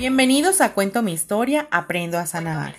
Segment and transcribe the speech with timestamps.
[0.00, 2.74] Bienvenidos a Cuento mi historia, aprendo a sanar.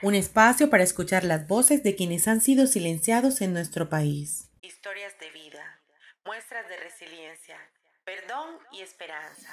[0.00, 4.48] Un espacio para escuchar las voces de quienes han sido silenciados en nuestro país.
[4.62, 5.80] Historias de vida,
[6.24, 7.56] muestras de resiliencia,
[8.04, 9.50] perdón y esperanza.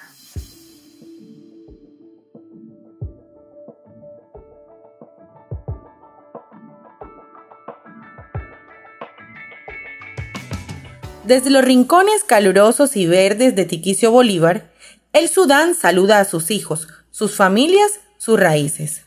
[11.24, 14.73] Desde los rincones calurosos y verdes de Tiquicio Bolívar,
[15.14, 19.02] el Sudán saluda a sus hijos, sus familias, sus raíces.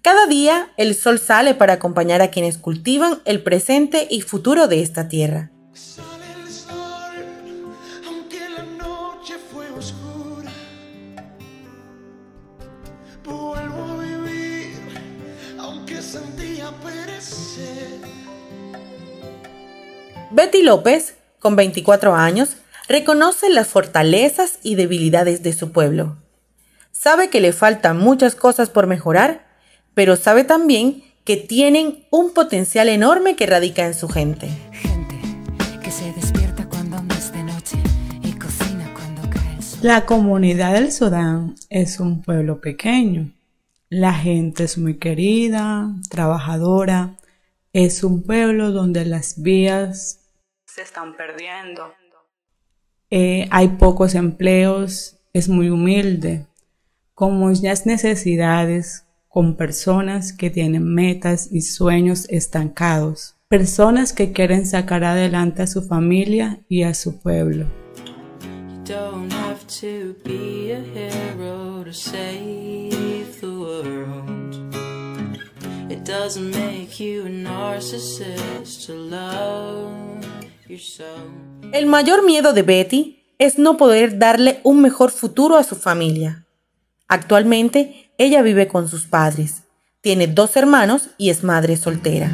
[0.00, 4.80] Cada día el sol sale para acompañar a quienes cultivan el presente y futuro de
[4.80, 5.50] esta tierra.
[20.30, 22.56] Betty López, con 24 años,
[22.88, 26.16] reconoce las fortalezas y debilidades de su pueblo.
[26.90, 29.46] Sabe que le faltan muchas cosas por mejorar,
[29.94, 34.48] pero sabe también que tienen un potencial enorme que radica en su gente.
[35.82, 37.76] que se despierta cuando noche
[38.22, 39.22] y cocina cuando
[39.82, 43.30] La comunidad del Sudán es un pueblo pequeño.
[43.90, 47.16] La gente es muy querida, trabajadora.
[47.72, 50.20] Es un pueblo donde las vías
[50.64, 51.92] se están perdiendo.
[53.10, 56.44] Eh, hay pocos empleos, es muy humilde,
[57.14, 65.04] con muchas necesidades, con personas que tienen metas y sueños estancados, personas que quieren sacar
[65.04, 67.66] adelante a su familia y a su pueblo.
[81.72, 86.46] El mayor miedo de Betty es no poder darle un mejor futuro a su familia.
[87.08, 89.62] Actualmente ella vive con sus padres,
[90.00, 92.30] tiene dos hermanos y es madre soltera.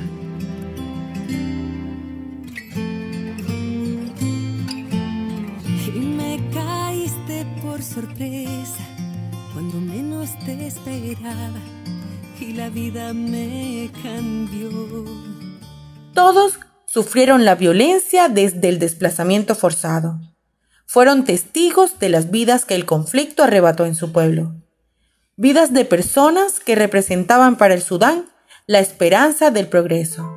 [5.94, 8.84] Y me caíste por sorpresa
[9.52, 11.60] cuando menos te esperaba
[12.40, 15.04] y la vida me cambió.
[16.14, 16.58] Todos
[16.94, 20.20] sufrieron la violencia desde el desplazamiento forzado.
[20.86, 24.54] Fueron testigos de las vidas que el conflicto arrebató en su pueblo.
[25.34, 28.26] Vidas de personas que representaban para el Sudán
[28.68, 30.33] la esperanza del progreso.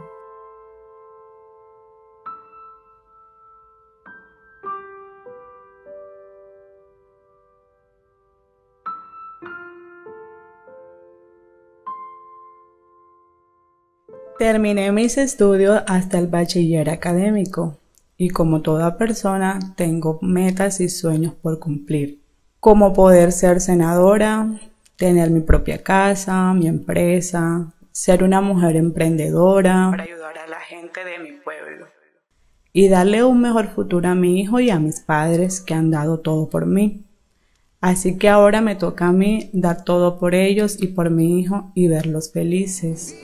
[14.37, 17.79] Terminé mis estudios hasta el bachiller académico
[18.17, 22.21] y como toda persona tengo metas y sueños por cumplir,
[22.59, 24.47] como poder ser senadora,
[24.95, 31.03] tener mi propia casa, mi empresa, ser una mujer emprendedora para ayudar a la gente
[31.03, 31.87] de mi pueblo
[32.73, 36.19] y darle un mejor futuro a mi hijo y a mis padres que han dado
[36.19, 37.05] todo por mí.
[37.81, 41.71] Así que ahora me toca a mí dar todo por ellos y por mi hijo
[41.73, 43.15] y verlos felices.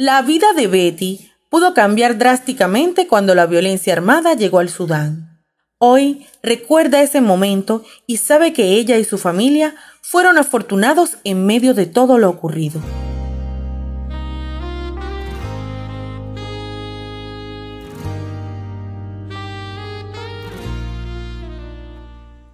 [0.00, 5.42] La vida de Betty pudo cambiar drásticamente cuando la violencia armada llegó al Sudán.
[5.78, 11.74] Hoy recuerda ese momento y sabe que ella y su familia fueron afortunados en medio
[11.74, 12.80] de todo lo ocurrido.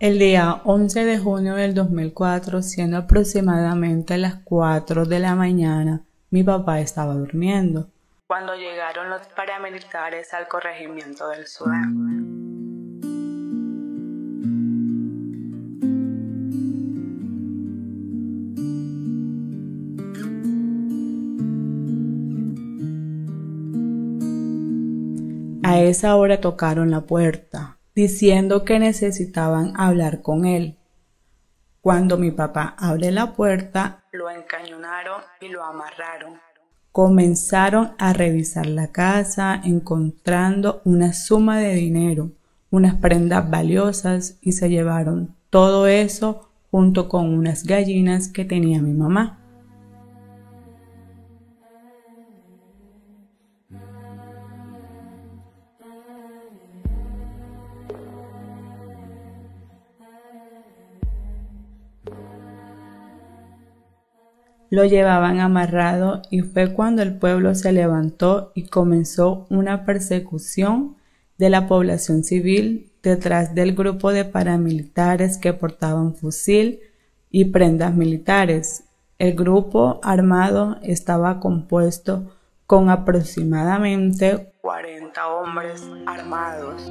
[0.00, 6.42] El día 11 de junio del 2004, siendo aproximadamente las 4 de la mañana, mi
[6.42, 7.86] papá estaba durmiendo.
[8.26, 11.94] Cuando llegaron los paramilitares al corregimiento del Sudán.
[25.62, 30.78] A esa hora tocaron la puerta, diciendo que necesitaban hablar con él.
[31.84, 36.40] Cuando mi papá abre la puerta, lo encañonaron y lo amarraron.
[36.90, 42.30] Comenzaron a revisar la casa, encontrando una suma de dinero,
[42.70, 48.94] unas prendas valiosas y se llevaron todo eso junto con unas gallinas que tenía mi
[48.94, 49.43] mamá.
[64.74, 70.96] Lo llevaban amarrado y fue cuando el pueblo se levantó y comenzó una persecución
[71.38, 76.80] de la población civil detrás del grupo de paramilitares que portaban fusil
[77.30, 78.82] y prendas militares.
[79.18, 82.32] El grupo armado estaba compuesto
[82.66, 86.90] con aproximadamente 40 hombres armados.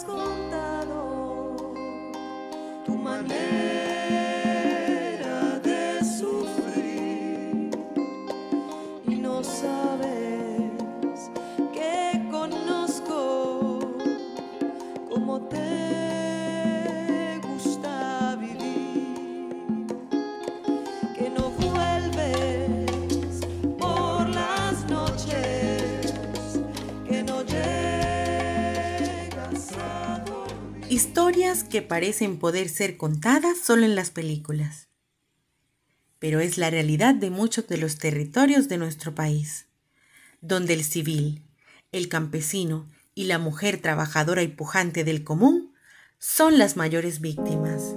[0.00, 1.74] has contado
[2.86, 3.79] tu manera.
[31.30, 34.88] Historias que parecen poder ser contadas solo en las películas.
[36.18, 39.68] Pero es la realidad de muchos de los territorios de nuestro país,
[40.40, 41.44] donde el civil,
[41.92, 45.72] el campesino y la mujer trabajadora y pujante del común
[46.18, 47.94] son las mayores víctimas.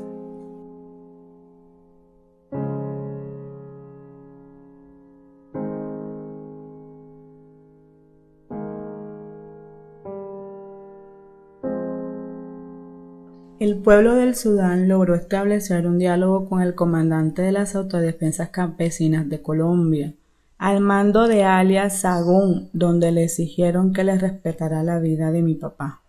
[13.60, 19.30] El pueblo del Sudán logró establecer un diálogo con el comandante de las autodefensas campesinas
[19.30, 20.14] de Colombia,
[20.58, 25.56] al mando de alias Sagún, donde le exigieron que les respetara la vida de mi
[25.56, 26.02] papá.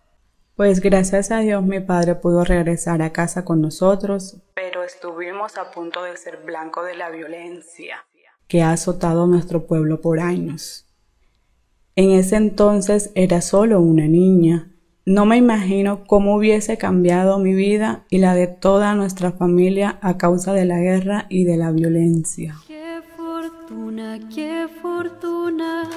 [0.55, 5.71] Pues gracias a Dios mi padre pudo regresar a casa con nosotros, pero estuvimos a
[5.71, 7.97] punto de ser blanco de la violencia
[8.47, 10.85] que ha azotado nuestro pueblo por años.
[11.95, 14.74] En ese entonces era solo una niña,
[15.05, 20.17] no me imagino cómo hubiese cambiado mi vida y la de toda nuestra familia a
[20.17, 22.55] causa de la guerra y de la violencia.
[22.67, 25.87] Qué fortuna, qué fortuna.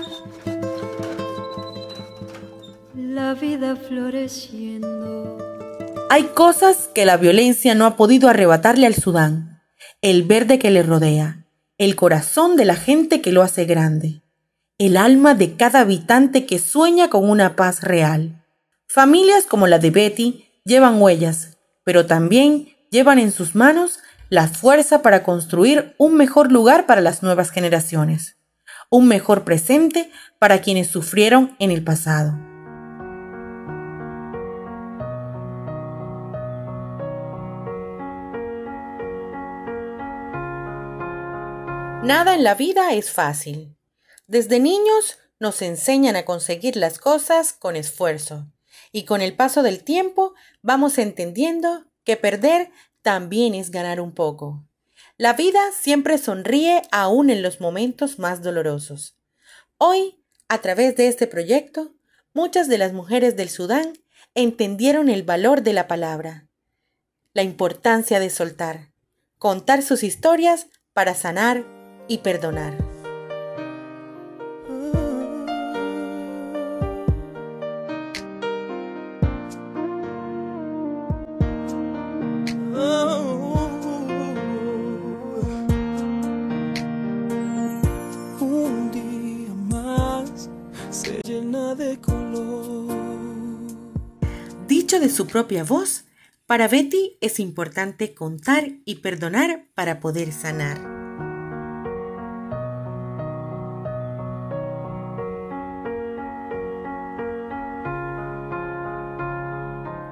[2.94, 5.38] La vida floreciendo.
[6.10, 9.62] Hay cosas que la violencia no ha podido arrebatarle al Sudán.
[10.02, 11.46] El verde que le rodea,
[11.78, 14.20] el corazón de la gente que lo hace grande,
[14.76, 18.37] el alma de cada habitante que sueña con una paz real.
[18.90, 23.98] Familias como la de Betty llevan huellas, pero también llevan en sus manos
[24.30, 28.38] la fuerza para construir un mejor lugar para las nuevas generaciones,
[28.88, 32.32] un mejor presente para quienes sufrieron en el pasado.
[42.02, 43.76] Nada en la vida es fácil.
[44.26, 48.46] Desde niños nos enseñan a conseguir las cosas con esfuerzo
[48.92, 52.70] y con el paso del tiempo vamos entendiendo que perder
[53.02, 54.64] también es ganar un poco.
[55.16, 59.16] La vida siempre sonríe aún en los momentos más dolorosos.
[59.76, 61.94] Hoy, a través de este proyecto,
[62.32, 63.92] muchas de las mujeres del Sudán
[64.34, 66.46] entendieron el valor de la palabra,
[67.34, 68.92] la importancia de soltar,
[69.38, 71.64] contar sus historias para sanar
[72.08, 72.87] y perdonar.
[94.88, 96.06] De su propia voz,
[96.46, 100.78] para Betty es importante contar y perdonar para poder sanar.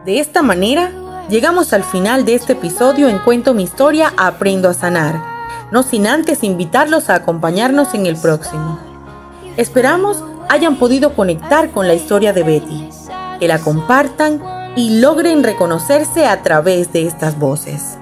[0.04, 0.92] De esta manera,
[1.30, 5.20] llegamos al final de este episodio en Cuento mi historia, Aprendo a sanar,
[5.72, 8.78] no sin antes invitarlos a acompañarnos en el próximo.
[9.56, 12.88] Esperamos hayan podido conectar con la historia de Betty
[13.40, 17.98] que la compartan y logren reconocerse a través de estas voces.